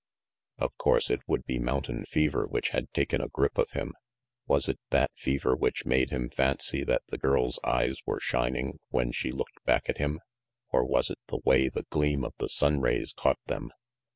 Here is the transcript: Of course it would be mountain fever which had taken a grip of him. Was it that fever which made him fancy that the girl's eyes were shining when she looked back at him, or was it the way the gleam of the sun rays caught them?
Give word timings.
Of 0.57 0.75
course 0.79 1.11
it 1.11 1.21
would 1.27 1.45
be 1.45 1.59
mountain 1.59 2.05
fever 2.05 2.47
which 2.47 2.69
had 2.69 2.91
taken 2.91 3.21
a 3.21 3.27
grip 3.27 3.59
of 3.59 3.69
him. 3.73 3.93
Was 4.47 4.67
it 4.67 4.79
that 4.89 5.11
fever 5.15 5.55
which 5.55 5.85
made 5.85 6.09
him 6.09 6.31
fancy 6.31 6.83
that 6.85 7.03
the 7.09 7.19
girl's 7.19 7.59
eyes 7.63 7.97
were 8.03 8.19
shining 8.19 8.79
when 8.89 9.11
she 9.11 9.29
looked 9.31 9.63
back 9.63 9.89
at 9.91 9.99
him, 9.99 10.19
or 10.71 10.83
was 10.83 11.11
it 11.11 11.19
the 11.27 11.41
way 11.45 11.69
the 11.69 11.83
gleam 11.91 12.25
of 12.25 12.33
the 12.39 12.49
sun 12.49 12.79
rays 12.81 13.13
caught 13.13 13.37
them? 13.45 13.69